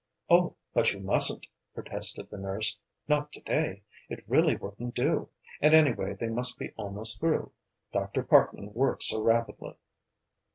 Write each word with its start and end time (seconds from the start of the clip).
"Oh, 0.31 0.55
but 0.73 0.93
you 0.93 0.99
mustn't," 0.99 1.45
protested 1.75 2.31
the 2.31 2.39
nurse, 2.39 2.75
"not 3.07 3.31
today. 3.31 3.83
It 4.09 4.23
really 4.27 4.55
wouldn't 4.55 4.95
do. 4.95 5.29
And 5.61 5.75
anyway 5.75 6.15
they 6.19 6.29
must 6.29 6.57
be 6.57 6.71
almost 6.75 7.19
through. 7.19 7.51
Dr. 7.93 8.23
Parkman 8.23 8.73
works 8.73 9.09
so 9.09 9.21
rapidly." 9.21 9.75